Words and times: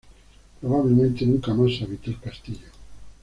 Probablemente 0.59 1.27
nunca 1.27 1.53
más 1.53 1.75
se 1.77 1.83
habitó 1.83 2.09
el 2.09 2.19
castillo. 2.19 2.65